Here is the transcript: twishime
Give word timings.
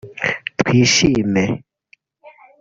twishime 0.65 1.43